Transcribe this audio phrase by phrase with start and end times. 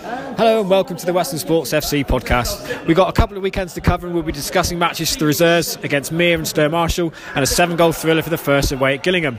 [0.00, 2.86] Hello and welcome to the Westland Sports FC podcast.
[2.86, 5.26] We've got a couple of weekends to cover and we'll be discussing matches for the
[5.26, 8.94] reserves against Mere and Stur Marshall and a seven goal thriller for the first away
[8.94, 9.38] at Gillingham.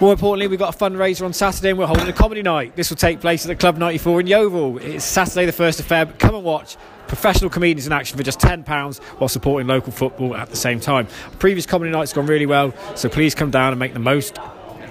[0.00, 2.74] More importantly, we've got a fundraiser on Saturday and we're holding a comedy night.
[2.74, 4.78] This will take place at the Club 94 in Yeovil.
[4.78, 6.18] It's Saturday, the 1st of Feb.
[6.18, 6.76] Come and watch
[7.06, 11.06] professional comedians in action for just £10 while supporting local football at the same time.
[11.38, 14.38] Previous comedy night's gone really well, so please come down and make the most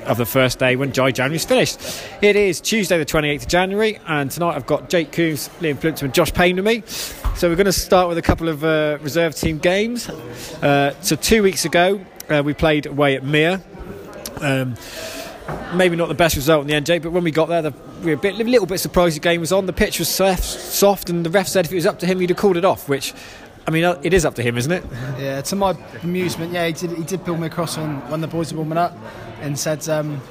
[0.05, 1.79] of the first day when Dry January's finished.
[2.21, 6.05] It is Tuesday, the 28th of January, and tonight I've got Jake Coombs, Liam Plimpton,
[6.05, 6.83] and Josh Payne with me.
[7.35, 10.09] So we're going to start with a couple of uh, reserve team games.
[10.09, 13.61] Uh, so two weeks ago, uh, we played away at Mere.
[14.39, 14.75] Um,
[15.73, 17.73] maybe not the best result in the end, Jake, but when we got there, the,
[18.01, 19.65] we were a, bit, little bit surprised the game was on.
[19.65, 22.29] The pitch was soft, and the ref said if it was up to him, he'd
[22.29, 23.13] have called it off, which
[23.67, 24.83] I mean, uh, it is up to him, isn't it?
[25.19, 28.27] Yeah, to my amusement, yeah, he did, he did pull me across when, when the
[28.27, 28.97] boys were warming up
[29.41, 30.21] and said, um,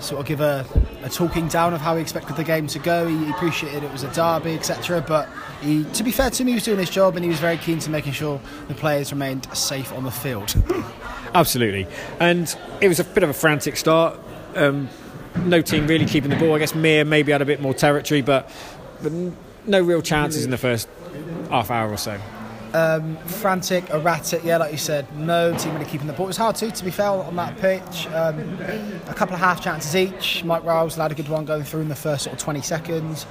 [0.00, 0.66] sort of give a,
[1.02, 3.06] a, talking down of how he expected the game to go.
[3.06, 5.04] He, appreciated it was a derby, etc.
[5.06, 5.28] But
[5.60, 7.56] he, to be fair to him, he was doing his job and he was very
[7.56, 10.54] keen to making sure the players remained safe on the field.
[11.34, 11.86] Absolutely.
[12.18, 14.18] And it was a bit of a frantic start.
[14.56, 14.88] Um,
[15.44, 16.54] no team really keeping the ball.
[16.54, 18.50] I guess Mere maybe had a bit more territory, but,
[19.02, 19.12] but
[19.66, 20.88] no real chances in the first
[21.50, 22.18] half hour or so.
[22.72, 26.26] Um, frantic, erratic, yeah, like you said, no team really keeping the ball.
[26.26, 28.06] It was hard too, to be fair, on that pitch.
[28.08, 28.58] Um,
[29.08, 30.44] a couple of half chances each.
[30.44, 33.26] Mike Riles had a good one going through in the first sort of 20 seconds,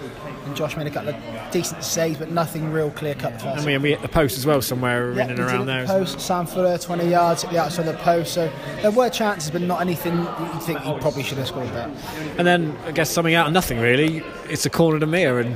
[0.45, 3.43] and Josh made a couple of decent saves, but nothing real clear cut.
[3.43, 5.85] And we, we hit the post as well, somewhere yeah, in and around there.
[5.85, 8.33] Post, Sam Fuller, 20 yards at the outside of the post.
[8.33, 8.51] So
[8.81, 11.89] there were chances, but not anything you think he probably should have scored that.
[12.37, 14.23] And then I guess something out of nothing really.
[14.49, 15.55] It's a corner to Mere, and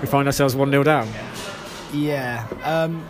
[0.00, 1.08] we find ourselves one 0 down.
[1.94, 2.46] Yeah.
[2.64, 3.06] Um,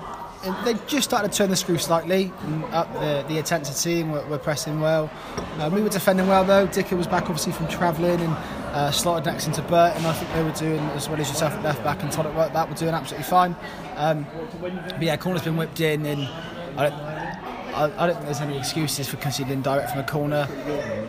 [0.65, 2.31] they just started to turn the screw slightly,
[2.71, 5.11] up the, the intensity, and we're, we're pressing well.
[5.59, 6.67] Um, we were defending well though.
[6.67, 8.33] Dicker was back obviously from travelling and
[8.75, 11.55] uh, slotted next into Burt, and I think they were doing as well as yourself
[11.55, 13.57] at left back and Todd at right back were doing absolutely fine.
[13.97, 14.27] Um,
[14.61, 16.29] but yeah, corner's been whipped in, and
[16.77, 20.45] I don't, I, I don't think there's any excuses for conceding direct from a corner.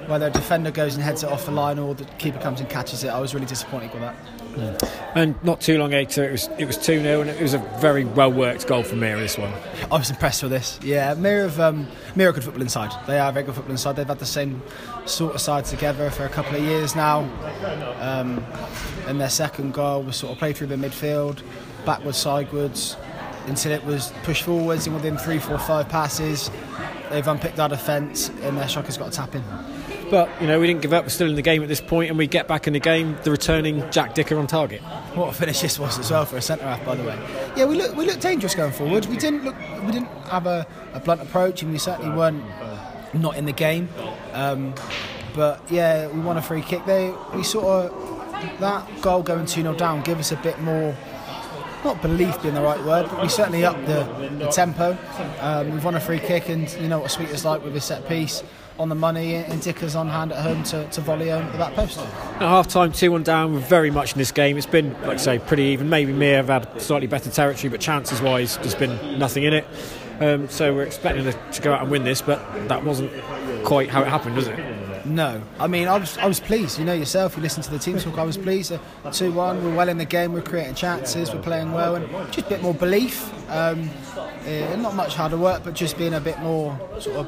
[0.08, 2.70] Whether a defender goes and heads it off the line or the keeper comes and
[2.70, 4.16] catches it, I was really disappointed with that.
[5.16, 7.60] And not too long later, it was it was two 0 and it was a
[7.80, 9.18] very well worked goal from Mere.
[9.18, 9.54] This one,
[9.92, 10.80] I was impressed with this.
[10.84, 12.92] Yeah, Mere have um, Mere good football inside.
[13.08, 13.96] They are a very good football inside.
[13.96, 14.62] They've had the same
[15.06, 17.20] sort of side together for a couple of years now.
[18.00, 18.44] Um,
[19.08, 21.42] and their second goal was sort of played through the midfield,
[21.86, 22.98] backwards, sidewards,
[23.48, 26.50] until it was pushed forwards and within three, four, five passes,
[27.10, 29.44] they've unpicked our defence and their striker's got a tap in.
[30.10, 31.04] But you know we didn't give up.
[31.06, 33.18] We're still in the game at this point, and we get back in the game.
[33.24, 34.82] The returning Jack Dicker on target.
[35.16, 37.18] What a finish this was as well for a centre half, by the way.
[37.56, 39.06] Yeah, we look we looked dangerous going forward.
[39.08, 42.44] We didn't look we didn't have a, a blunt approach, and we certainly weren't
[43.14, 43.90] not in the game.
[44.34, 44.76] Um,
[45.34, 46.86] but yeah, we won a free kick.
[46.86, 50.96] They we sort of that goal going two 0 down give us a bit more
[51.84, 54.04] not belief being the right word, but we certainly upped the,
[54.40, 54.98] the tempo.
[55.40, 57.76] Um, we've won a free kick, and you know what a Sweet is like with
[57.76, 58.44] his set piece
[58.78, 61.58] on the money, and Dicker's on hand at home to, to volley home at the
[61.58, 62.00] back post.
[62.00, 64.58] At half time, 2 1 down, we're very much in this game.
[64.58, 65.90] It's been, like I say, pretty even.
[65.90, 69.66] Maybe Mere have had slightly better territory, but chances wise, there's been nothing in it.
[70.20, 73.12] Um, so we're expecting to go out and win this, but that wasn't
[73.64, 74.58] quite how it happened, was it?
[75.06, 76.80] No, I mean I was I was pleased.
[76.80, 77.36] You know yourself.
[77.38, 78.18] You listen to the team talk.
[78.18, 78.74] I was pleased.
[79.12, 79.64] Two one.
[79.64, 80.34] We're well in the game.
[80.34, 81.32] We're creating chances.
[81.32, 83.32] We're playing well, and just a bit more belief.
[83.52, 87.28] Um, uh, not much harder work, but just being a bit more sort of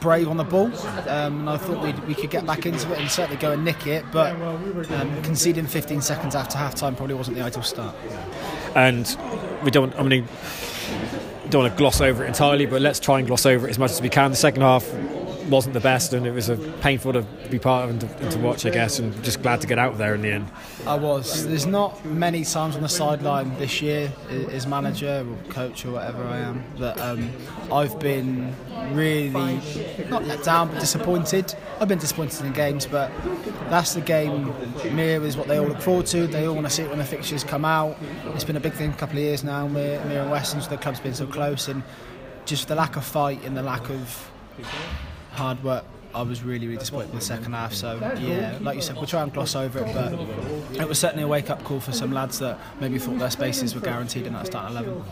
[0.00, 0.70] brave on the ball.
[1.08, 3.64] Um, and I thought we we could get back into it and certainly go and
[3.64, 4.04] nick it.
[4.12, 4.32] But
[4.92, 7.94] um, conceding 15 seconds after half time probably wasn't the ideal start.
[8.74, 9.16] And
[9.64, 9.94] we don't.
[9.98, 10.26] I mean.
[11.50, 13.78] Don't want to gloss over it entirely, but let's try and gloss over it as
[13.78, 14.32] much as we can.
[14.32, 14.84] The second half
[15.48, 18.32] wasn't the best, and it was a painful to be part of and to, and
[18.32, 18.98] to, watch, I guess.
[18.98, 20.48] And just glad to get out there in the end.
[20.86, 21.46] I was.
[21.46, 24.12] There's not many times on the sideline this year
[24.50, 27.30] as manager or coach or whatever I am that um,
[27.72, 28.54] I've been
[28.92, 29.60] really
[30.08, 31.54] not let down but disappointed.
[31.80, 33.10] I've been disappointed in games, but
[33.70, 34.52] that's the game.
[34.94, 36.26] Mere is what they all look forward to.
[36.26, 37.96] They all want to see it when the fixtures come out.
[38.34, 39.66] It's been a big thing a couple of years now.
[39.68, 41.82] Mere, Mere and Westland, so the club's been so close, and
[42.44, 44.30] just the lack of fight and the lack of
[45.32, 45.84] hard work
[46.14, 47.74] I was really, really disappointed in the second half.
[47.74, 50.12] So yeah, like you said, we'll try and gloss over it, but
[50.80, 53.80] it was certainly a wake-up call for some lads that maybe thought their spaces were
[53.80, 55.04] guaranteed in that start eleven.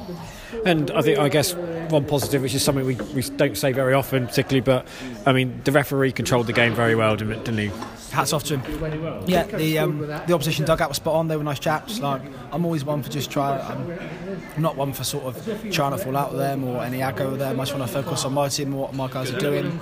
[0.65, 3.93] And I think, I guess, one positive, which is something we, we don't say very
[3.93, 4.89] often, particularly, but
[5.27, 7.71] I mean, the referee controlled the game very well, didn't he?
[8.11, 9.23] Hats off to him.
[9.27, 11.29] Yeah, the um, the opposition dugout was spot on.
[11.29, 12.01] They were nice chaps.
[12.01, 12.23] Like
[12.53, 13.61] I'm always one for just trying.
[13.61, 17.31] I'm not one for sort of trying to fall out with them or any aggro
[17.31, 17.61] with them.
[17.61, 19.81] I just want to focus on my team and what my guys are doing.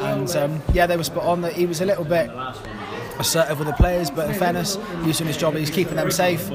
[0.00, 1.40] And um, yeah, they were spot on.
[1.42, 2.30] That he was a little bit
[3.18, 5.54] assertive with the players, but in fairness, he was doing his job.
[5.54, 6.50] He was keeping them safe.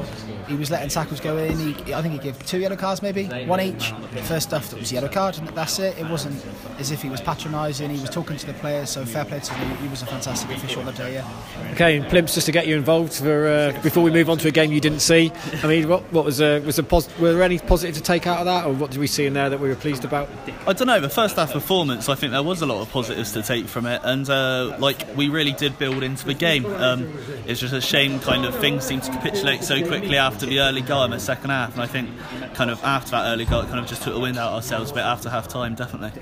[0.48, 1.58] He was letting tackles go in.
[1.58, 3.92] He, I think he gave two yellow cards, maybe one each.
[4.24, 5.98] First stuff that was yellow card, and that's it.
[5.98, 6.42] It wasn't
[6.80, 7.90] as if he was patronising.
[7.90, 8.90] He was talking to the players.
[8.92, 9.78] So fair play to him.
[9.78, 11.16] He was a fantastic official that day.
[11.16, 11.72] Yeah.
[11.74, 14.48] Okay, and Plimps, just to get you involved for uh, before we move on to
[14.48, 15.34] a game you didn't see.
[15.64, 18.26] I mean, what, what was uh, was a pos- were there any positive to take
[18.26, 20.30] out of that, or what did we see in there that we were pleased about?
[20.66, 21.02] I don't know.
[21.02, 23.86] The first half performance, I think there was a lot of positives to take from
[23.86, 26.47] it, and uh, like we really did build into the game.
[26.56, 27.14] Um,
[27.46, 30.82] it's just a shame, kind of things seemed to capitulate so quickly after the early
[30.82, 32.10] goal in the second half, and I think
[32.54, 34.92] kind of after that early goal, it kind of just took the wind out ourselves
[34.92, 36.22] a bit after half time, definitely.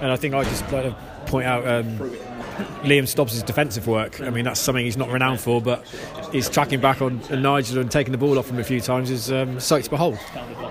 [0.00, 0.96] And I think I just like to
[1.26, 1.66] point out.
[1.66, 2.16] Um,
[2.82, 4.20] Liam Stobbs' defensive work.
[4.20, 5.86] I mean, that's something he's not renowned for, but
[6.32, 9.30] he's tracking back on Nigel and taking the ball off him a few times is
[9.30, 10.18] um, sight to behold.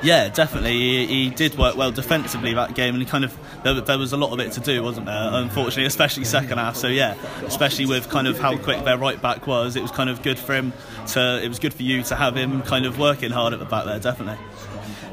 [0.01, 0.73] Yeah, definitely.
[0.73, 4.13] He, he, did work well defensively that game, and he kind of there, there, was
[4.13, 5.29] a lot of it to do, wasn't there?
[5.33, 6.75] Unfortunately, especially second half.
[6.75, 10.09] So yeah, especially with kind of how quick their right back was, it was kind
[10.09, 10.73] of good for him
[11.07, 11.41] to.
[11.43, 13.85] It was good for you to have him kind of working hard at the back
[13.85, 14.37] there, definitely.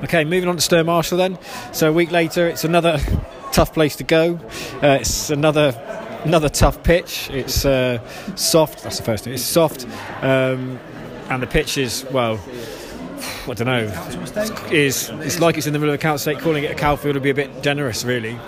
[0.04, 1.38] Okay, moving on to Stur Marshall then.
[1.72, 2.98] So a week later, it's another
[3.52, 4.40] tough place to go.
[4.82, 5.72] Uh, it's another
[6.24, 7.30] another tough pitch.
[7.30, 7.98] It's uh,
[8.36, 8.82] soft.
[8.82, 9.34] That's the first thing.
[9.34, 9.86] It's soft,
[10.22, 10.78] um,
[11.28, 12.40] and the pitch is well.
[13.48, 13.84] I don't know.
[14.70, 16.42] Is it's like it's in the middle of a council estate.
[16.42, 18.38] Calling it a cow field would be a bit generous, really.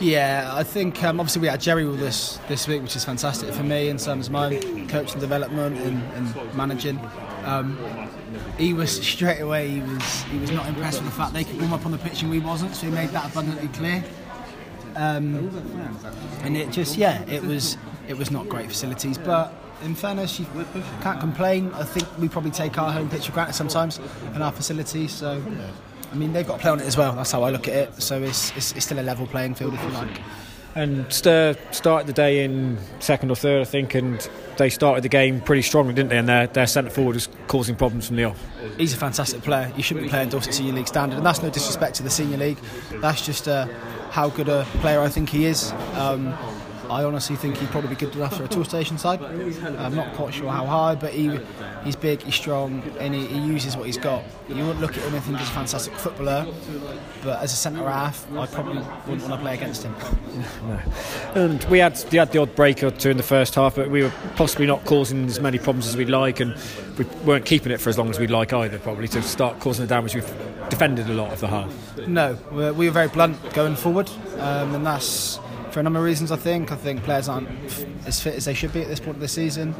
[0.00, 3.54] Yeah, I think um, obviously we had Jerry with us this week, which is fantastic
[3.54, 4.56] for me in terms of my
[4.88, 6.98] coaching development and, and managing.
[7.44, 7.78] Um,
[8.58, 9.68] he was straight away.
[9.68, 11.98] He was he was not impressed with the fact they could warm up on the
[11.98, 12.74] pitch and we wasn't.
[12.74, 14.02] So he made that abundantly clear.
[14.96, 15.50] Um,
[16.42, 17.76] and it just yeah, it was
[18.08, 19.52] it was not great facilities, but
[19.82, 20.46] in fairness, you
[21.02, 21.72] can't complain.
[21.74, 24.00] I think we probably take our home pitch for granted sometimes
[24.32, 25.12] and our facilities.
[25.12, 25.42] So
[26.14, 27.12] I mean, they've got to play on it as well.
[27.12, 28.02] That's how I look at it.
[28.02, 30.20] So it's, it's, it's still a level playing field if you like.
[30.76, 35.08] And Stur started the day in second or third, I think, and they started the
[35.08, 36.18] game pretty strongly, didn't they?
[36.18, 38.40] And their, their centre forward was causing problems from the off.
[38.76, 39.72] He's a fantastic player.
[39.76, 42.38] You shouldn't be playing Dorset Senior League standard, and that's no disrespect to the Senior
[42.38, 42.58] League.
[42.94, 43.66] That's just uh,
[44.14, 45.72] how good a player I think he is.
[45.94, 46.32] Um,
[46.90, 49.22] I honestly think he'd probably be good enough for a tour station side.
[49.22, 51.38] I'm not quite sure how high, but he
[51.84, 54.22] he's big, he's strong, and he, he uses what he's got.
[54.48, 56.46] You wouldn't look at him and think he's a fantastic footballer,
[57.22, 59.94] but as a centre half, I probably wouldn't want to play against him.
[60.64, 60.80] No.
[61.34, 63.90] And we had we had the odd break or two in the first half, but
[63.90, 66.56] we were possibly not causing as many problems as we'd like, and
[66.98, 68.78] we weren't keeping it for as long as we'd like either.
[68.78, 70.34] Probably to start causing the damage, we've
[70.70, 71.72] defended a lot of the half.
[72.08, 75.38] No, we were very blunt going forward, um, and that's
[75.74, 76.30] for a number of reasons.
[76.30, 77.48] I think I think players aren't
[78.06, 79.74] as fit as they should be at this point of the season.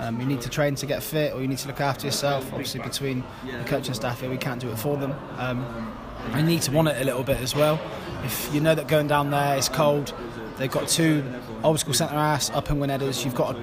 [0.00, 2.52] Um, you need to train to get fit, or you need to look after yourself.
[2.52, 5.14] Obviously, between the coaching staff here, we can't do it for them.
[5.38, 5.96] Um,
[6.36, 7.80] you need to want it a little bit as well.
[8.24, 10.12] If you know that going down there is cold,
[10.58, 11.22] they've got two
[11.62, 12.90] old school centre ass up and win.
[12.90, 13.62] You've got to,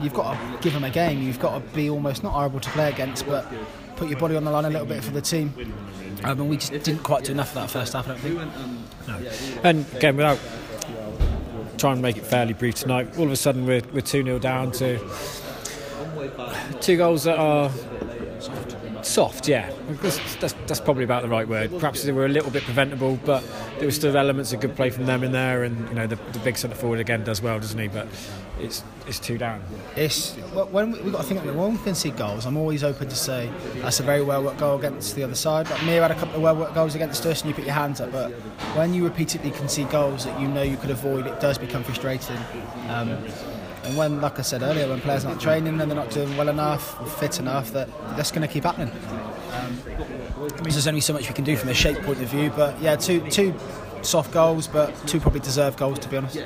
[0.00, 1.20] you've got to give them a game.
[1.22, 3.46] You've got to be almost not horrible to play against, but
[3.96, 5.52] put your body on the line a little bit for the team.
[6.24, 8.08] Um, and we just didn't quite do enough of that first half.
[8.08, 8.38] I don't think.
[9.06, 9.30] No.
[9.62, 10.38] And again, without
[11.78, 13.16] try and make it fairly brief tonight.
[13.18, 14.98] All of a sudden, we're, we're 2 0 down to
[16.80, 17.70] two goals that are
[19.06, 19.70] soft, yeah.
[20.02, 21.70] That's, that's, that's, probably about the right word.
[21.70, 23.44] Perhaps they were a little bit preventable, but
[23.78, 25.64] there were still elements of good play from them in there.
[25.64, 27.88] And you know, the, the big centre forward again does well, doesn't he?
[27.88, 28.08] But
[28.60, 29.62] it's it's two down.
[29.96, 32.46] It's when we, have got to think when we can see goals.
[32.46, 35.70] I'm always open to say that's a very well worked goal against the other side.
[35.70, 37.74] Like Mere had a couple of well worked goals against us, and you put your
[37.74, 38.12] hands up.
[38.12, 38.32] But
[38.76, 42.38] when you repeatedly concede goals that you know you could avoid, it does become frustrating.
[42.88, 43.18] Um,
[43.88, 46.36] and when, like I said earlier, when players are not training and they're not doing
[46.36, 48.92] well enough, or fit enough, that that's going to keep happening.
[49.52, 49.78] Um,
[50.62, 52.96] there's only so much we can do from a shape point of view, but yeah,
[52.96, 53.54] two two
[54.02, 56.38] soft goals, but two probably deserved goals to be honest.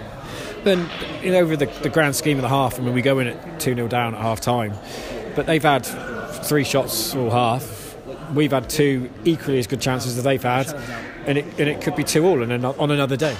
[0.62, 0.88] Then,
[1.20, 3.26] you know, over the, the grand scheme of the half, I mean, we go in
[3.26, 4.74] at 2 0 down at half time,
[5.34, 5.84] but they've had
[6.44, 7.96] three shots all half.
[8.32, 10.72] We've had two equally as good chances as they've had,
[11.26, 13.36] and it, and it could be two all on, on another day.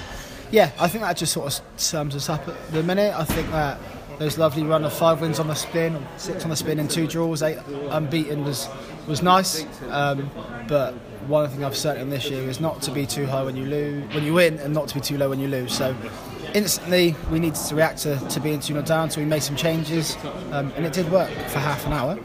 [0.53, 3.11] Yeah, I think that just sort of sums us up at the minute.
[3.15, 3.79] I think that
[4.19, 7.07] those lovely run of five wins on the spin, six on the spin, and two
[7.07, 7.57] draws, eight
[7.89, 8.69] unbeaten was
[9.07, 9.65] was nice.
[9.89, 10.29] Um,
[10.67, 10.93] but
[11.25, 14.13] one thing I've certainly this year is not to be too high when you lose,
[14.13, 15.75] when you win, and not to be too low when you lose.
[15.75, 15.95] So
[16.53, 19.55] instantly we needed to react to, to being 2 0 down, so we made some
[19.55, 20.15] changes,
[20.51, 22.19] um, and it did work for half an hour.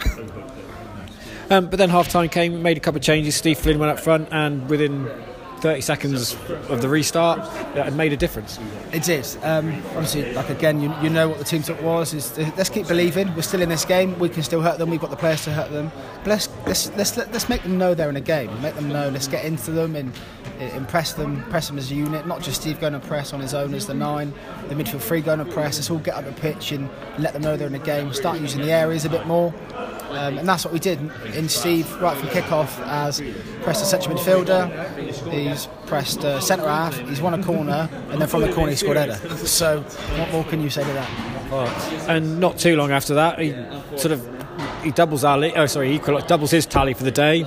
[1.50, 3.36] um, but then half time came, made a couple of changes.
[3.36, 5.08] Steve Flynn went up front, and within
[5.58, 6.34] 30 seconds
[6.68, 7.38] of the restart
[7.74, 8.58] that had made a difference.
[8.92, 9.26] It did.
[9.42, 12.14] Um, obviously, like again, you, you know what the team took was.
[12.14, 13.34] Is let's keep believing.
[13.34, 14.18] We're still in this game.
[14.18, 14.90] We can still hurt them.
[14.90, 15.90] We've got the players to hurt them.
[16.18, 18.50] But let's let's let's, let's make them know they're in a game.
[18.62, 19.08] Make them know.
[19.08, 20.12] Let's get into them and
[20.58, 21.42] impress them.
[21.50, 22.26] Press them as a unit.
[22.26, 24.32] Not just Steve going to press on his own as the nine.
[24.68, 25.76] The midfield three going to press.
[25.76, 26.88] Let's all get up the pitch and
[27.18, 28.12] let them know they're in a game.
[28.12, 29.54] Start using the areas a bit more.
[30.10, 30.98] Um, and that's what we did
[31.34, 33.20] in Steve right from kick-off as
[33.62, 38.28] pressed the central midfielder he's pressed a centre half he's won a corner and then
[38.28, 42.38] from the corner he scored header so what more can you say to that and
[42.40, 43.50] not too long after that he
[43.98, 44.26] sort of
[44.82, 47.44] he doubles our oh sorry he doubles his tally for the day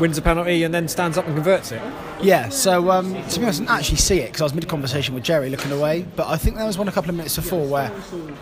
[0.00, 1.82] wins a penalty and then stands up and converts it.
[2.22, 4.66] Yeah, so um, to be honest, I didn't actually see it because I was mid
[4.66, 6.06] conversation with Jerry looking away.
[6.16, 7.92] But I think there was one a couple of minutes before where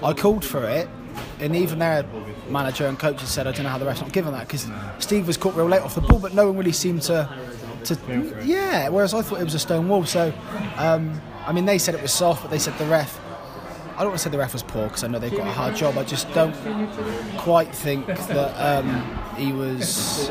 [0.03, 0.89] I called for it,
[1.41, 2.05] and even their
[2.49, 4.69] manager and coaches said, I don't know how the ref's not given that because
[4.99, 7.29] Steve was caught real late off the ball, but no one really seemed to.
[7.89, 10.05] To yeah, whereas I thought it was a stone wall.
[10.05, 10.33] So,
[10.77, 13.21] um, I mean, they said it was soft, but they said the ref.
[13.97, 15.51] I don't want to say the ref was poor because I know they've got a
[15.51, 15.99] hard job.
[15.99, 16.55] I just don't
[17.37, 20.31] quite think that um, he was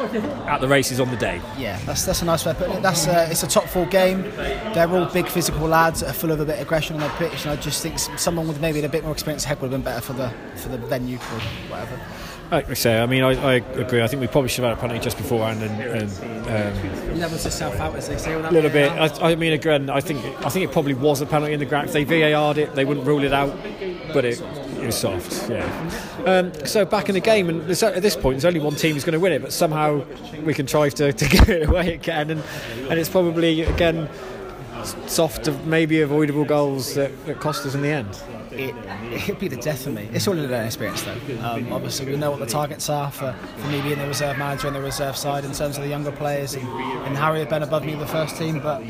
[0.00, 1.40] at the races on the day.
[1.58, 2.82] Yeah, that's that's a nice way of putting it.
[2.82, 4.22] That's uh, it's a top four game.
[4.72, 7.10] They're all big physical lads that are full of a bit of aggression on their
[7.10, 9.82] pitch, and I just think someone with maybe a bit more experience head would have
[9.82, 12.00] been better for the for the venue or whatever.
[12.50, 14.02] Like I say, I mean, I, I, agree.
[14.02, 16.10] I think we probably should have had a penalty just beforehand and, and
[16.48, 18.32] um, levels yourself out as they say.
[18.32, 18.90] A little bit.
[18.90, 21.66] I, I, mean, again, I think I think it probably was a penalty in the
[21.66, 21.88] ground.
[21.88, 23.56] If they VAR'd it, they wouldn't rule it out,
[24.12, 24.40] but it
[24.80, 26.24] it was soft, yeah.
[26.24, 29.04] Um, so back in the game, and at this point, there's only one team who's
[29.04, 30.04] going to win it, but somehow
[30.44, 32.42] we contrive to, to get it away again, and,
[32.88, 34.08] and it's probably again
[35.06, 38.22] soft, maybe avoidable goals that, that cost us in the end.
[38.68, 38.74] It,
[39.12, 40.08] it'd be the death of me.
[40.12, 41.18] It's all in the learning experience, though.
[41.42, 44.66] Um, obviously, we know what the targets are for, for me being the reserve manager
[44.66, 47.62] and the reserve side in terms of the younger players, and, and Harry had been
[47.62, 48.60] above me in the first team.
[48.60, 48.82] But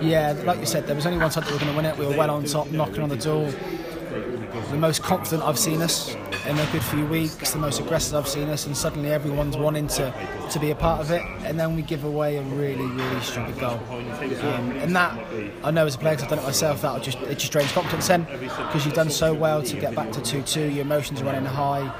[0.00, 1.86] yeah, like you said, there was only one side that we were going to win
[1.86, 1.96] it.
[1.96, 3.50] We were well on top, knocking on the door
[4.70, 6.14] the most confident I've seen us
[6.46, 9.86] in a good few weeks, the most aggressive I've seen us, and suddenly everyone's wanting
[9.88, 10.12] to,
[10.50, 13.58] to be a part of it, and then we give away a really, really stupid
[13.58, 13.80] goal.
[13.90, 15.18] Um, and that,
[15.62, 17.72] I know as a player, because I've done it myself, that just it just drains
[17.72, 21.24] confidence because you've done so well to get back to 2 2, your emotions are
[21.24, 21.92] running high,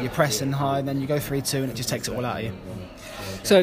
[0.00, 2.24] you're pressing high, and then you go 3 2, and it just takes it all
[2.24, 2.52] out of you.
[3.42, 3.62] So,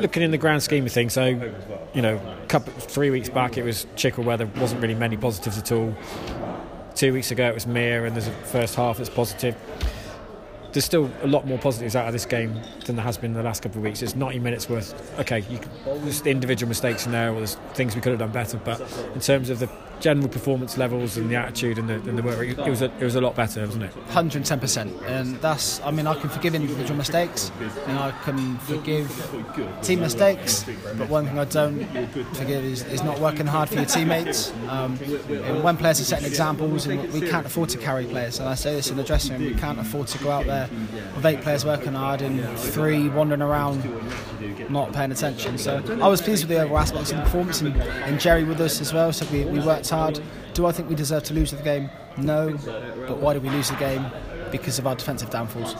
[0.00, 1.26] looking in the grand scheme of things, so
[1.94, 5.58] you know, couple, three weeks back it was Chickerell where there wasn't really many positives
[5.58, 5.94] at all.
[6.94, 9.54] Two weeks ago it was Mere, and there's a first half that's positive.
[10.78, 12.54] There's still a lot more positives out of this game
[12.86, 14.00] than there has been in the last couple of weeks.
[14.00, 15.18] It's 90 minutes worth.
[15.18, 18.58] Okay, can, there's individual mistakes in there, or there's things we could have done better.
[18.58, 18.80] But
[19.12, 19.68] in terms of the
[19.98, 23.02] general performance levels and the attitude and the, and the work, it, was a, it
[23.02, 23.96] was a lot better, wasn't it?
[23.96, 25.80] 110 percent, and that's.
[25.80, 27.50] I mean, I can forgive individual mistakes,
[27.86, 29.08] and I can forgive
[29.82, 30.64] team mistakes.
[30.96, 31.84] But one thing I don't
[32.36, 34.52] forgive is, is not working hard for your teammates.
[34.68, 38.54] Um, when players are setting examples, and we can't afford to carry players, and I
[38.54, 40.67] say this in the dressing room, we can't afford to go out there
[41.14, 43.82] with eight players working hard and three wandering around
[44.70, 45.58] not paying attention.
[45.58, 48.60] So I was pleased with the overall aspects of the performance, and, and Jerry with
[48.60, 49.12] us as well.
[49.12, 50.20] So we, we worked hard.
[50.54, 51.90] Do I think we deserve to lose the game?
[52.16, 52.56] No.
[53.06, 54.06] But why did we lose the game?
[54.50, 55.74] Because of our defensive downfalls.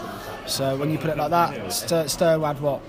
[0.48, 2.80] So when you put it like that, Stowe had what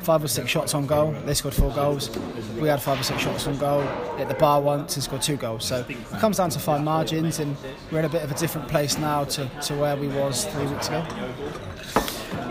[0.00, 1.14] five or six shots on goal.
[1.24, 2.10] They scored four goals.
[2.58, 3.82] We had five or six shots on goal.
[4.16, 5.64] Hit the bar once and scored two goals.
[5.64, 7.56] So it comes down to fine margins, and
[7.90, 10.66] we're in a bit of a different place now to, to where we was three
[10.66, 11.04] weeks ago.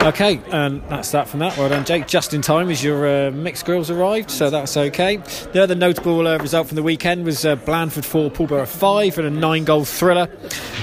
[0.03, 1.57] Okay, and that's that from that.
[1.57, 2.07] Well done, Jake.
[2.07, 5.17] Just in time as your uh, mixed grills arrived, so that's okay.
[5.53, 9.27] The other notable uh, result from the weekend was uh, Blandford 4, Borough 5, and
[9.27, 10.27] a nine goal thriller.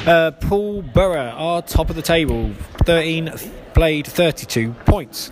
[0.06, 2.50] Uh, Borough are top of the table,
[2.84, 3.30] 13
[3.74, 5.30] played 32 points.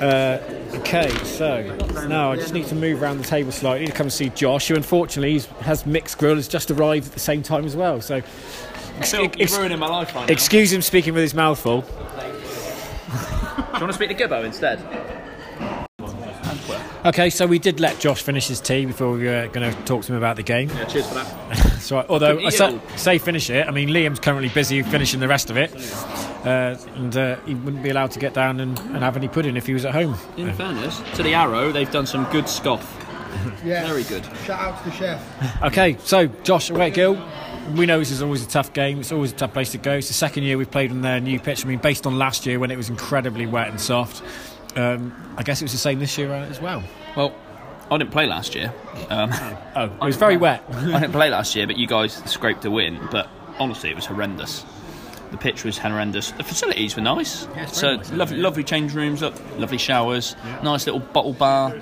[0.00, 0.40] Uh,
[0.74, 1.62] okay, so
[2.08, 4.68] now I just need to move around the table slightly to come and see Josh,
[4.68, 8.00] who unfortunately has mixed grill, has just arrived at the same time as well.
[8.00, 8.22] So,
[8.98, 10.30] ex- ex- ruining my life right.
[10.30, 11.82] Excuse him speaking with his mouth full.
[11.82, 11.86] Do
[13.84, 14.80] you want to speak to Gibbo instead?
[17.04, 20.02] Okay, so we did let Josh finish his tea before we were going to talk
[20.02, 20.68] to him about the game.
[20.68, 21.54] Yeah, cheers for that.
[21.80, 25.48] so, although I say, say, finish it, I mean Liam's currently busy finishing the rest
[25.48, 25.70] of it,
[26.44, 29.56] uh, and uh, he wouldn't be allowed to get down and, and, have any pudding
[29.56, 30.16] if he was at home.
[30.36, 32.94] In fairness to the Arrow, they've done some good scoff.
[33.64, 34.24] yeah, very good.
[34.44, 35.62] Shout out to the chef.
[35.62, 37.16] okay, so Josh Wet Gill
[37.74, 39.00] we know this is always a tough game.
[39.00, 39.94] It's always a tough place to go.
[39.94, 41.64] It's the second year we've played on their new pitch.
[41.64, 44.22] I mean, based on last year when it was incredibly wet and soft,
[44.76, 46.82] um, I guess it was the same this year uh, as well.
[47.16, 47.34] Well,
[47.90, 48.72] I didn't play last year.
[49.10, 49.30] Um,
[49.76, 50.64] oh, it was very wet.
[50.70, 53.06] I didn't play last year, but you guys scraped a win.
[53.10, 53.28] But
[53.58, 54.64] honestly, it was horrendous.
[55.30, 56.30] The pitch was horrendous.
[56.32, 57.46] The facilities were nice.
[57.54, 58.42] Yeah, so nice, lovely, yeah.
[58.42, 60.62] lovely change rooms, look, lovely showers, yeah.
[60.62, 61.74] nice little bottle bar.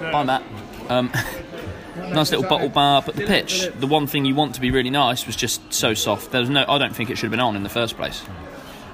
[0.00, 0.42] Bye, Matt.
[0.88, 1.10] Um,
[1.96, 4.90] nice little bottle bar, but the pitch, the one thing you want to be really
[4.90, 6.32] nice, was just so soft.
[6.32, 8.22] There was no, I don't think it should have been on in the first place.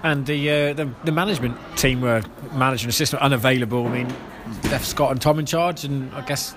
[0.02, 3.87] And the, uh, the the management team were manager and assistant unavailable.
[3.87, 4.14] I mean,
[4.64, 6.54] left Scott and Tom in charge, and I guess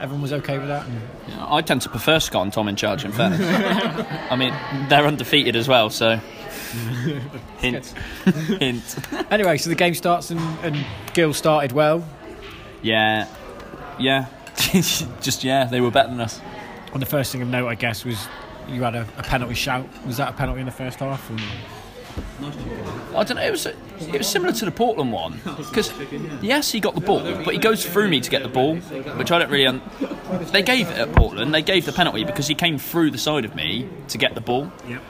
[0.00, 0.86] everyone was okay with that.
[0.86, 1.00] And
[1.40, 3.40] I tend to prefer Scott and Tom in charge, in fairness.
[4.30, 4.54] I mean,
[4.88, 6.20] they're undefeated as well, so.
[7.58, 7.86] Hint.
[8.60, 8.96] hint.
[9.30, 12.06] anyway, so the game starts, and, and Gill started well.
[12.82, 13.28] Yeah.
[13.98, 14.26] Yeah.
[14.56, 16.40] Just, yeah, they were better than us.
[16.92, 18.26] And the first thing of note, I guess, was
[18.68, 19.86] you had a, a penalty shout.
[20.06, 21.30] Was that a penalty in the first half?
[21.30, 21.36] Or?
[23.14, 23.42] I don't know.
[23.42, 25.92] It was it was similar to the Portland one because
[26.42, 29.30] yes, he got the ball, but he goes through me to get the ball, which
[29.30, 29.66] I don't really.
[29.66, 29.82] Un-
[30.52, 31.54] they gave it at Portland.
[31.54, 34.40] They gave the penalty because he came through the side of me to get the
[34.40, 34.70] ball.
[34.88, 35.02] Yep.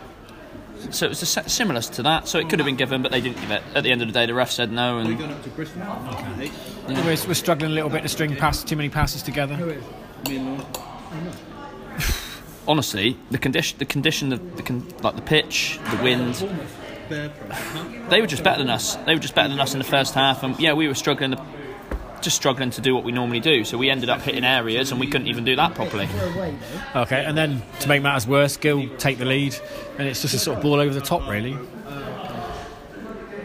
[0.90, 2.28] So it was a, similar to that.
[2.28, 3.62] So it could have been given, but they didn't give it.
[3.74, 5.18] At the end of the day, the ref said no, and
[6.88, 9.80] We're, we're struggling a little bit to string pass too many passes together.
[12.68, 16.34] honestly, the condition, the condition of the con- like the pitch, the wind,
[18.10, 18.96] they were just better than us.
[18.96, 21.32] They were just better than us in the first half, and yeah, we were struggling,
[21.32, 21.46] to,
[22.20, 23.64] just struggling to do what we normally do.
[23.64, 26.08] So we ended up hitting areas, and we couldn't even do that properly.
[26.94, 29.56] Okay, and then to make matters worse, Gill take the lead,
[29.98, 31.56] and it's just a sort of ball over the top, really.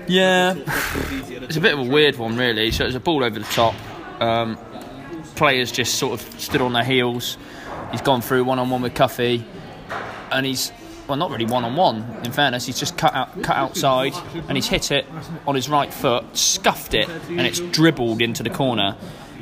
[0.08, 2.72] Yeah, it's a bit of a weird one, really.
[2.72, 3.76] So it was a ball over the top.
[4.22, 4.58] Um,
[5.36, 7.38] players just sort of stood on their heels.
[7.92, 9.44] He's gone through one on one with Cuffy,
[10.32, 10.72] and he's
[11.12, 12.06] well, not really one on one.
[12.24, 14.14] In fairness, he's just cut out, cut outside,
[14.48, 15.06] and he's hit it
[15.46, 18.96] on his right foot, scuffed it, and it's dribbled into the corner.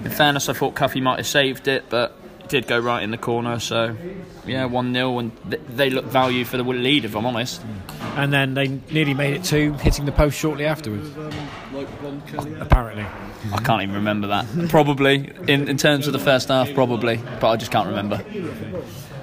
[0.03, 3.11] In fairness, I thought Cuffy might have saved it, but it did go right in
[3.11, 3.59] the corner.
[3.59, 3.95] So
[4.47, 7.61] yeah, one 0 and th- they look value for the lead, if I'm honest.
[8.15, 11.07] And then they nearly made it two, hitting the post shortly afterwards.
[12.59, 13.05] Apparently.
[13.53, 14.69] I can't even remember that.
[14.69, 18.23] Probably in, in terms of the first half, probably, but I just can't remember.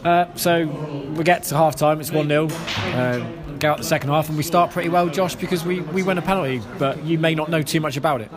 [0.07, 0.69] Uh, so
[1.17, 2.47] we get to half time, it's 1 0.
[2.47, 3.19] Uh,
[3.59, 6.17] go out the second half, and we start pretty well, Josh, because we, we win
[6.17, 8.31] a penalty, but you may not know too much about it.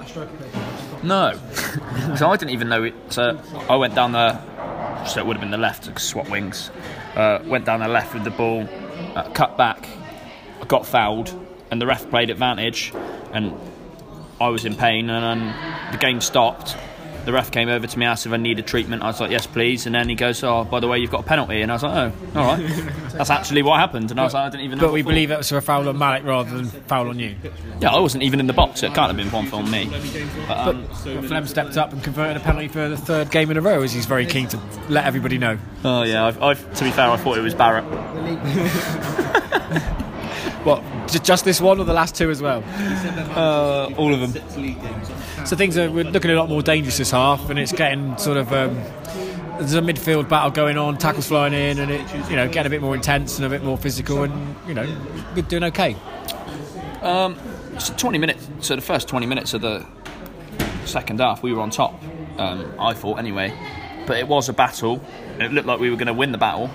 [1.03, 1.39] No,
[2.17, 2.95] so I didn't even know it.
[3.09, 6.71] So I went down the, so it would have been the left, swap wings.
[7.15, 8.67] Uh, went down the left with the ball,
[9.15, 9.87] uh, cut back,
[10.67, 11.31] got fouled,
[11.69, 12.91] and the ref played advantage,
[13.31, 13.53] and
[14.41, 16.75] I was in pain, and then the game stopped.
[17.25, 19.03] The ref came over to me, asked if I needed treatment.
[19.03, 19.85] I was like, yes, please.
[19.85, 21.61] And then he goes, oh, by the way, you've got a penalty.
[21.61, 22.67] And I was like, oh, all right.
[23.13, 24.09] That's actually what happened.
[24.11, 24.87] And I was like, I didn't even know.
[24.87, 25.11] But we before.
[25.11, 27.35] believe it was a foul on Malik rather than foul on you.
[27.79, 29.89] Yeah, I wasn't even in the box, it can't have been one for me.
[30.47, 33.57] But, um, But Flem stepped up and converted a penalty for the third game in
[33.57, 35.57] a row, as he's very keen to let everybody know.
[35.83, 37.85] oh, yeah, I've, I've, to be fair, I thought it was Barrett.
[40.63, 42.63] What, j- just this one or the last two as well?
[43.35, 44.43] Uh, all of them.
[45.45, 48.37] So things are we're looking a lot more dangerous this half, and it's getting sort
[48.37, 48.75] of um,
[49.57, 52.69] there's a midfield battle going on, tackles flying in, and it you know getting a
[52.69, 54.85] bit more intense and a bit more physical, and you know
[55.35, 55.95] we're doing okay.
[57.01, 59.85] So 20 minutes, so the first 20 minutes of the
[60.83, 61.93] second half, we were on top.
[62.37, 63.57] Um, I thought anyway,
[64.05, 65.01] but it was a battle.
[65.39, 66.69] It looked like we were going to win the battle.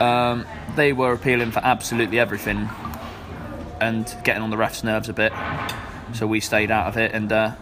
[0.00, 2.68] Um, they were appealing for absolutely everything
[3.80, 5.32] and getting on the refs' nerves a bit.
[6.14, 7.52] So we stayed out of it, and uh,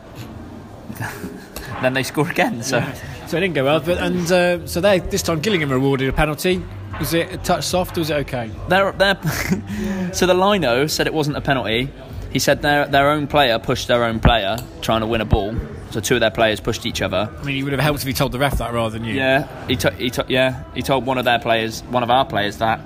[1.83, 2.63] then they score again.
[2.63, 2.81] So
[3.27, 6.13] So it didn't go well, but and uh, so they this time Gillingham rewarded a
[6.13, 6.65] penalty.
[6.99, 8.51] Was it a touch soft or was it okay?
[8.69, 9.19] They're, they're
[10.13, 11.91] so the lino said it wasn't a penalty.
[12.33, 15.55] He said their their own player pushed their own player trying to win a ball.
[15.91, 17.31] So two of their players pushed each other.
[17.39, 19.15] I mean, he would have helped if he told the ref that rather than you.
[19.15, 22.25] Yeah, he, t- he t- yeah he told one of their players, one of our
[22.27, 22.81] players, that.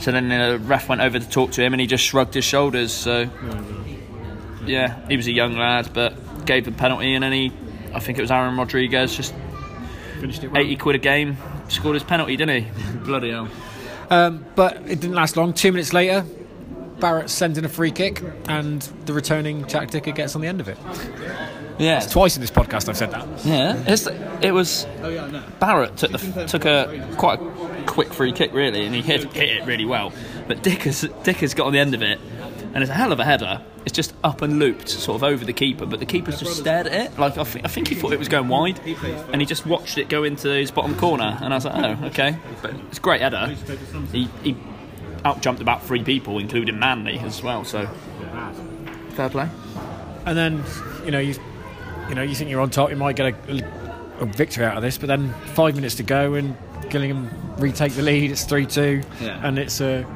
[0.00, 2.44] So then the ref went over to talk to him, and he just shrugged his
[2.44, 2.92] shoulders.
[2.92, 3.28] So
[4.66, 7.52] yeah, he was a young lad, but gave the penalty, and then he,
[7.94, 9.34] I think it was Aaron Rodriguez, just
[10.20, 10.62] finished it well.
[10.62, 11.36] eighty quid a game,
[11.68, 12.70] scored his penalty, didn't he?
[13.04, 13.48] Bloody hell.
[14.10, 15.52] Um, but it didn't last long.
[15.52, 16.24] Two minutes later,
[16.98, 20.60] Barrett sends in a free kick, and the returning Jack Dicker gets on the end
[20.60, 20.78] of it.
[21.78, 23.26] Yeah, it's Twice in this podcast, I've said that.
[23.44, 24.06] Yeah, it's,
[24.42, 24.86] it was.
[25.60, 29.48] Barrett took the took a quite a quick free kick really, and he hit hit
[29.48, 30.12] it really well.
[30.46, 32.20] But Dick has, Dick has got on the end of it,
[32.72, 33.60] and it's a hell of a header.
[33.84, 36.86] It's just up and looped, sort of over the keeper, but the keeper's just stared
[36.86, 37.18] at it.
[37.18, 38.78] Like I, th- I think he thought it was going wide,
[39.32, 41.36] and he just watched it go into his bottom corner.
[41.40, 42.36] And I was like, oh, okay.
[42.62, 43.56] But it's a great header.
[44.12, 44.56] He, he
[45.24, 47.64] out jumped about three people, including Manley as well.
[47.64, 47.88] So
[49.10, 49.48] fair play.
[50.26, 50.62] And then,
[51.04, 51.34] you know, you,
[52.08, 53.62] you know, you think you're on top, you might get a,
[54.20, 56.56] a victory out of this, but then five minutes to go, and
[56.88, 58.30] Gillingham retake the lead.
[58.30, 59.46] It's three two, Yeah.
[59.46, 60.06] and it's a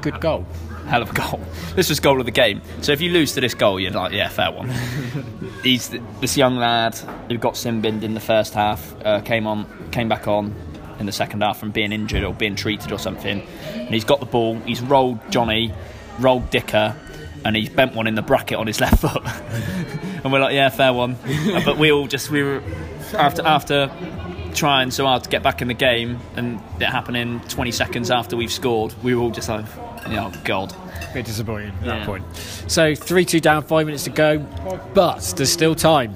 [0.00, 0.46] good goal.
[0.86, 1.40] hell of a goal.
[1.76, 2.62] This was goal of the game.
[2.80, 4.70] So if you lose to this goal, you're like, yeah, fair one.
[5.62, 6.96] He's th- this young lad
[7.28, 10.52] who got sin binned in the first half, uh, came on, came back on
[10.98, 13.42] in the second half from being injured or being treated or something,
[13.74, 14.56] and he's got the ball.
[14.66, 15.72] He's rolled Johnny,
[16.18, 16.96] rolled Dicker,
[17.44, 19.22] and he's bent one in the bracket on his left foot.
[20.22, 21.16] And we're like, yeah, fair one.
[21.64, 22.62] but we all just we were
[23.14, 23.90] after after
[24.54, 28.36] trying so hard to get back in the game and it happening 20 seconds after
[28.36, 29.64] we've scored, we were all just like,
[30.08, 30.74] oh god.
[31.14, 31.96] bit disappointing at Yeah.
[31.98, 32.24] that point.
[32.66, 34.38] So 3 2 down, five minutes to go,
[34.94, 36.14] but there's still time.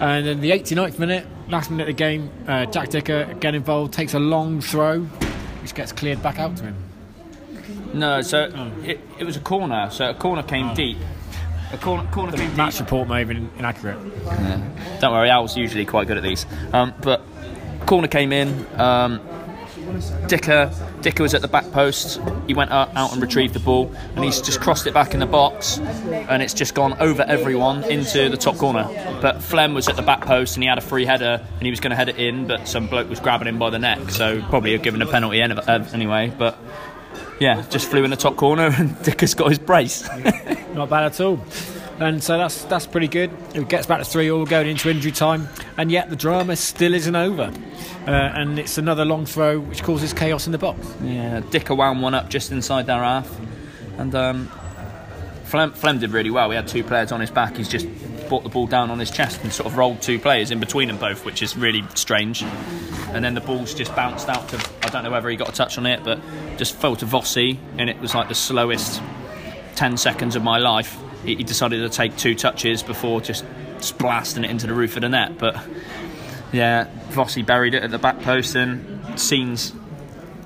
[0.00, 3.92] And in the 89th minute, last minute of the game, uh, Jack Dicker again involved,
[3.92, 6.76] takes a long throw, which gets cleared back out to him.
[7.92, 8.50] No, so
[8.82, 9.88] it, it was a corner.
[9.90, 10.98] So a corner came deep.
[11.72, 12.56] A corner, corner came deep.
[12.56, 13.98] Match report may have been inaccurate.
[15.00, 16.46] Don't worry, Al's usually quite good at these.
[16.72, 17.22] Um, but
[17.86, 18.66] corner came in.
[18.80, 19.20] Um,
[20.26, 20.72] Dicker,
[21.02, 22.20] Dicker was at the back post.
[22.46, 25.20] He went out, out and retrieved the ball, and he's just crossed it back in
[25.20, 28.84] the box, and it's just gone over everyone into the top corner.
[29.20, 31.70] But Flem was at the back post, and he had a free header, and he
[31.70, 34.10] was going to head it in, but some bloke was grabbing him by the neck,
[34.10, 36.32] so probably have given a penalty uh, anyway.
[36.36, 36.58] But
[37.40, 40.08] yeah, just flew in the top corner, and Dicker's got his brace.
[40.74, 41.40] Not bad at all.
[42.00, 43.30] And so that's that's pretty good.
[43.54, 46.92] It gets back to three all going into injury time, and yet the drama still
[46.92, 47.52] isn't over.
[48.06, 50.92] Uh, and it's another long throw which causes chaos in the box.
[51.02, 53.32] Yeah, Dicker wound one up just inside their half,
[53.96, 54.50] and um,
[55.44, 56.50] Flem, Flem did really well.
[56.50, 57.56] He had two players on his back.
[57.56, 57.86] He's just
[58.28, 60.88] brought the ball down on his chest and sort of rolled two players in between
[60.88, 62.42] them both, which is really strange.
[63.12, 65.52] And then the ball's just bounced out to I don't know whether he got a
[65.52, 66.18] touch on it, but
[66.56, 69.00] just fell to Vossi, and it was like the slowest
[69.74, 70.98] ten seconds of my life.
[71.24, 73.44] He, he decided to take two touches before just
[73.98, 75.56] blasting it into the roof of the net, but.
[76.52, 79.72] Yeah, Vossi buried it at the back post and scenes,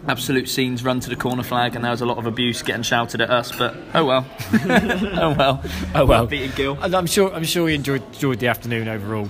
[0.08, 2.82] absolute scenes run to the corner flag and there was a lot of abuse getting
[2.82, 4.26] shouted at us, but oh well.
[4.64, 5.62] oh well.
[5.94, 6.26] Oh well.
[6.26, 6.78] Beating Gill.
[6.80, 9.28] I'm sure I'm sure we enjoyed enjoyed the afternoon overall.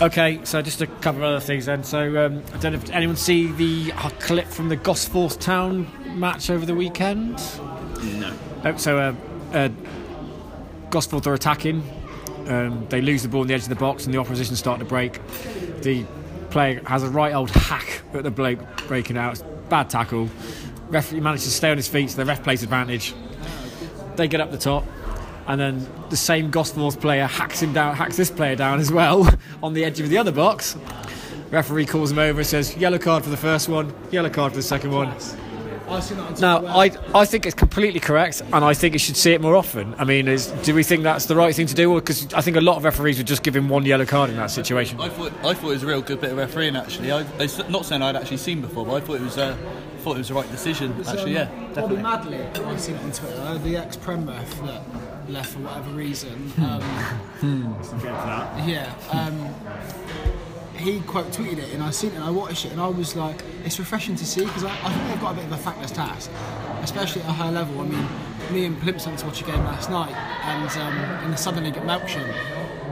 [0.00, 1.82] Okay, so just a couple of other things then.
[1.84, 5.90] So um, I don't know if anyone see the uh, clip from the Gosforth Town
[6.18, 7.38] match over the weekend.
[8.02, 8.34] No.
[8.66, 9.14] Oh, so uh,
[9.52, 9.68] uh,
[10.90, 11.88] Gosforth are attacking.
[12.48, 14.80] Um, they lose the ball in the edge of the box, and the opposition start
[14.80, 15.20] to break.
[15.82, 16.04] The
[16.50, 19.40] player has a right old hack at the bloke breaking out.
[19.68, 20.28] Bad tackle.
[20.88, 23.14] Referee manages to stay on his feet, so the ref plays advantage.
[24.16, 24.84] They get up the top,
[25.46, 29.28] and then the same Gosforth player hacks him down, hacks this player down as well
[29.62, 30.76] on the edge of the other box.
[31.52, 34.56] Referee calls him over and says yellow card for the first one, yellow card for
[34.56, 35.14] the second one.
[35.88, 38.98] I've seen that on Now, I, I think it's completely correct, and I think you
[38.98, 39.94] should see it more often.
[39.98, 41.94] I mean, is, do we think that's the right thing to do?
[41.94, 44.36] Because I think a lot of referees would just give him one yellow card in
[44.36, 45.00] that situation.
[45.00, 47.12] I thought I thought it was a real good bit of refereeing actually.
[47.12, 49.56] I, it's not saying I'd actually seen before, but I thought it was uh,
[49.98, 51.34] thought it was the right decision actually.
[51.34, 51.96] Yeah, Bobby.
[51.96, 54.82] Madley, I've seen it on Twitter, the ex Prem ref that
[55.28, 56.52] left for whatever reason.
[56.58, 56.80] Um,
[58.68, 59.54] yeah, um,
[60.78, 63.16] he quote tweeted it, and I seen it, and I watched it, and I was
[63.16, 65.56] like, it's refreshing to see because I, I think they've got a bit of a
[65.56, 66.30] thankless task,
[66.82, 67.80] especially at a high level.
[67.80, 68.06] I mean,
[68.52, 71.64] me and Plimps went to watch a game last night, and um, in the Southern
[71.64, 72.24] League at Melksham,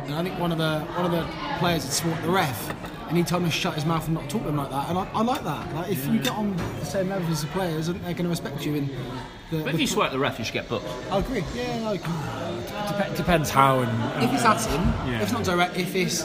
[0.06, 1.26] and I think one of the one of the
[1.58, 2.74] players had swore at the ref.
[3.06, 4.88] And he told him to shut his mouth and not talk to him like that,
[4.88, 5.74] and I, I like that.
[5.74, 8.24] Like if you get on the same level as the players, I think they're going
[8.24, 8.76] to respect you.
[8.76, 10.86] And the, But the if you swear at the ref, you should get booked.
[11.12, 11.44] I agree.
[11.54, 12.02] Yeah, like
[12.98, 14.24] Dep- depends how and.
[14.24, 15.16] if it's at him, Yeah.
[15.16, 16.24] if it's not direct, if it's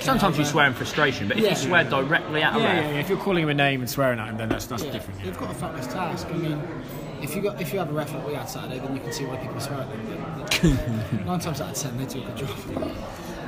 [0.00, 1.50] Sometimes you swear in frustration, but if Yeah.
[1.50, 3.00] you swear directly at a Yeah, ref, yeah, yeah.
[3.00, 5.20] If you're calling him a name and swearing at him, then that's, that's yeah, different.
[5.20, 5.26] yeah.
[5.26, 6.26] they've got a fabulous task.
[6.30, 6.60] I mean,
[7.22, 9.12] if you got if you have a ref like we had Saturday, then you can
[9.12, 10.78] see why people swear at them.
[11.26, 12.92] Nine times out of ten, they do a good job.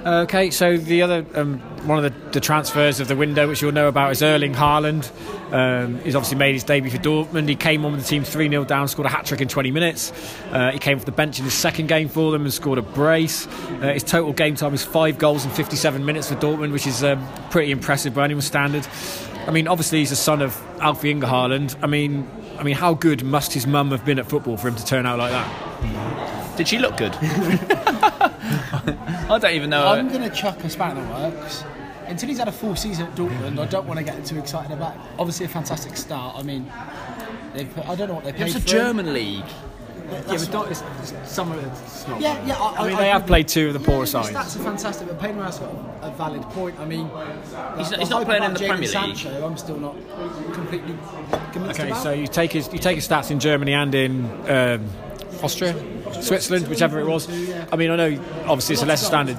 [0.06, 3.72] Okay, so the other um, one of the, the transfers of the window, which you'll
[3.72, 5.10] know about, is Erling Haaland.
[5.52, 7.48] Um, he's obviously made his debut for Dortmund.
[7.48, 9.72] He came on with the team 3 0 down, scored a hat trick in 20
[9.72, 10.12] minutes.
[10.52, 12.82] Uh, he came off the bench in his second game for them and scored a
[12.82, 13.48] brace.
[13.48, 17.02] Uh, his total game time is 5 goals in 57 minutes for Dortmund, which is
[17.02, 18.86] um, pretty impressive by anyone's standard.
[19.48, 21.74] I mean, obviously, he's the son of Alf-Inge Haaland.
[21.82, 24.76] I mean, I mean, how good must his mum have been at football for him
[24.76, 26.56] to turn out like that?
[26.56, 27.14] did she look good?
[29.30, 29.86] I don't even know.
[29.86, 31.64] I'm going to chuck a spanner in the works.
[32.06, 34.70] Until he's had a full season at Dortmund, I don't want to get too excited
[34.70, 34.94] about.
[34.94, 35.00] it.
[35.18, 36.36] Obviously, a fantastic start.
[36.36, 36.70] I mean,
[37.54, 39.44] they put, I don't know what they paid It was a for German league.
[40.08, 42.20] Yeah, but don't, it's, it's, some of it's not.
[42.20, 42.54] Yeah, yeah.
[42.56, 43.28] I, I mean, I they have agree.
[43.28, 44.30] played two of the poorer yeah, sides.
[44.30, 46.78] That's a fantastic, but Payne's got a valid point.
[46.78, 47.10] I mean,
[47.76, 49.16] He's the not- he's not playing in about the Jadon Premier League.
[49.16, 49.96] Sancho, I'm still not
[50.52, 50.96] completely
[51.50, 52.02] convinced Okay, about.
[52.04, 54.88] so you take his you take his stats in Germany and in um,
[55.42, 55.74] Austria.
[56.12, 57.28] Switzerland, whichever it was.
[57.72, 59.38] I mean, I know obviously it's a lesser standard,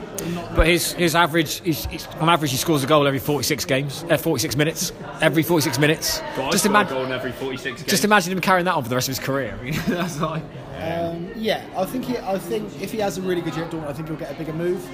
[0.55, 4.03] but his his average, he's, he's, on average, he scores a goal every 46 games,
[4.09, 6.21] uh, 46 minutes, every 46 minutes.
[6.51, 9.25] Just imagine, every 46 just imagine him carrying that on for the rest of his
[9.25, 9.57] career.
[9.59, 10.43] I mean, that's like.
[10.77, 13.71] Um, yeah, I think he, I think if he has a really good year at
[13.71, 14.87] Dortmund, I think he'll get a bigger move.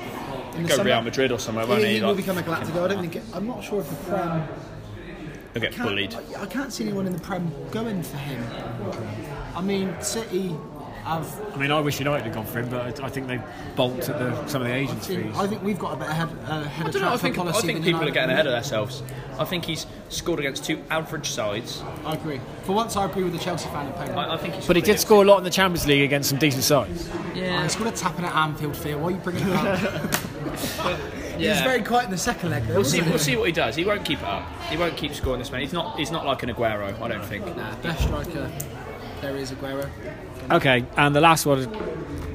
[0.55, 0.89] In the Go summer.
[0.89, 1.93] Real Madrid or somewhere, won't He, he?
[1.95, 2.85] he will Like, become a Galactico.
[2.85, 3.17] I don't think.
[3.17, 4.47] It, I'm not sure if the Prem.
[5.53, 6.15] he'll get Can't, bullied.
[6.37, 8.41] I, I can't see anyone in the Prem going for him.
[9.55, 10.55] I mean, City
[11.03, 11.53] have.
[11.53, 13.39] I mean, I wish United had gone for him, but I I think they
[13.75, 15.35] balked at the, some of the agents' fees.
[15.37, 17.07] I think we've got a better head, uh, head I of don't know.
[17.07, 19.03] I transfer think, I think than people are getting ahead of themselves.
[19.39, 21.81] I think he's scored against two average sides.
[22.05, 22.39] I agree.
[22.63, 24.11] For once, I agree with the Chelsea fan in Payne.
[24.11, 26.03] I, I think he's But he did against- score a lot in the Champions League
[26.03, 27.09] against some decent sides.
[27.35, 27.63] Yeah.
[27.63, 29.01] He's got a tapping at Anfield Field.
[29.01, 30.13] Why are you bringing it up?
[31.37, 32.63] He was very quiet in the second leg.
[32.67, 33.75] Though, We'll see, we'll see what he does.
[33.75, 34.47] He won't keep it up.
[34.69, 35.63] He won't keep scoring this many.
[35.63, 35.97] He's not.
[35.97, 36.99] He's not like an Aguero.
[37.01, 37.43] I don't think.
[37.57, 38.51] Nah, best striker.
[39.19, 39.89] There is Aguero.
[40.51, 41.67] Okay, and the last one,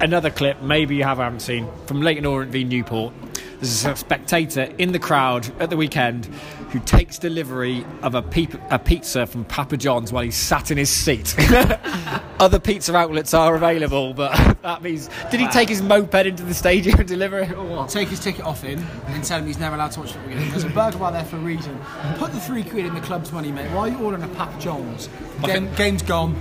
[0.01, 3.12] another clip, maybe you have, haven't seen, from Leyton Orient v Newport.
[3.61, 6.27] There's a spectator in the crowd at the weekend
[6.71, 10.79] who takes delivery of a, peep, a pizza from Papa John's while he's sat in
[10.79, 11.35] his seat.
[12.40, 15.11] Other pizza outlets are available, but that means.
[15.33, 17.88] Did he take his moped into the stadium and deliver it or what?
[17.88, 20.51] Take his ticket off him and tell him he's never allowed to watch football again.
[20.51, 21.77] There's a burger bar there for a reason.
[22.16, 23.71] Put the three quid in the club's money, mate.
[23.73, 25.09] Why are you ordering a Papa John's?
[25.42, 26.37] Game, game's gone.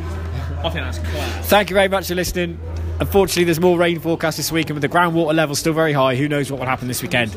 [0.68, 1.50] I think that's class.
[1.50, 2.60] Thank you very much for listening.
[3.00, 6.16] Unfortunately, there's more rain forecast this week, and with the groundwater level still very high,
[6.16, 7.32] who knows what will happen this weekend.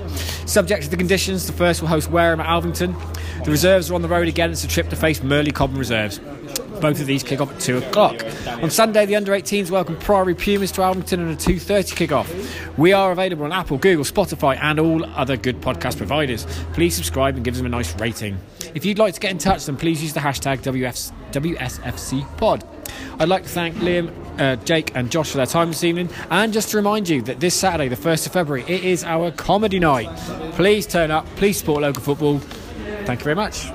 [0.46, 2.94] Subject to the conditions, the first will host Wareham at Alvington.
[3.44, 4.50] The reserves are on the road again.
[4.50, 6.18] It's a trip to face Merley Cobham reserves.
[6.80, 8.24] Both of these kick off at 2 o'clock.
[8.62, 12.32] On Sunday, the under 18s welcome Priory Pumas to Alvington and a 2.30 kick off.
[12.78, 16.46] We are available on Apple, Google, Spotify, and all other good podcast providers.
[16.72, 18.38] Please subscribe and give them a nice rating.
[18.74, 22.79] If you'd like to get in touch, then please use the hashtag WFs, WSFCPod.
[23.18, 26.08] I'd like to thank Liam, uh, Jake, and Josh for their time this evening.
[26.30, 29.30] And just to remind you that this Saturday, the 1st of February, it is our
[29.30, 30.08] comedy night.
[30.54, 32.38] Please turn up, please support local football.
[33.04, 33.70] Thank you very much.